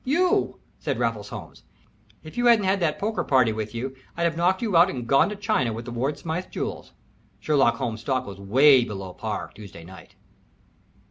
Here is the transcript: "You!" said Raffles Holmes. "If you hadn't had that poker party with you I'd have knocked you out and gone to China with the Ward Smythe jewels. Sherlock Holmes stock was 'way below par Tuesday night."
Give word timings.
"You!" 0.03 0.59
said 0.79 0.97
Raffles 0.97 1.29
Holmes. 1.29 1.61
"If 2.23 2.35
you 2.35 2.47
hadn't 2.47 2.65
had 2.65 2.79
that 2.79 2.97
poker 2.97 3.23
party 3.23 3.53
with 3.53 3.75
you 3.75 3.95
I'd 4.17 4.23
have 4.23 4.35
knocked 4.35 4.63
you 4.63 4.75
out 4.75 4.89
and 4.89 5.05
gone 5.05 5.29
to 5.29 5.35
China 5.35 5.71
with 5.73 5.85
the 5.85 5.91
Ward 5.91 6.17
Smythe 6.17 6.49
jewels. 6.49 6.93
Sherlock 7.39 7.75
Holmes 7.75 8.01
stock 8.01 8.25
was 8.25 8.39
'way 8.39 8.83
below 8.83 9.13
par 9.13 9.51
Tuesday 9.53 9.83
night." 9.83 10.15